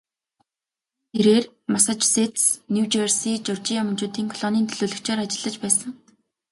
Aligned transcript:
Хожим 0.03 1.05
нь 1.07 1.11
тэрээр 1.13 1.45
Массачусетс, 1.73 2.43
Нью 2.73 2.85
Жерси, 2.93 3.31
Жеоржия 3.45 3.81
мужуудын 3.85 4.27
колонийн 4.31 4.67
төлөөлөгчөөр 4.67 5.21
ажиллаж 5.25 5.55
байсан. 5.61 5.89